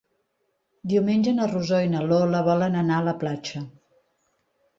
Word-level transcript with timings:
Diumenge 0.93 1.33
na 1.39 1.47
Rosó 1.51 1.81
i 1.89 1.91
na 1.91 2.01
Lola 2.07 2.41
volen 2.49 2.79
anar 2.81 2.99
a 3.03 3.09
la 3.11 3.15
platja. 3.27 3.63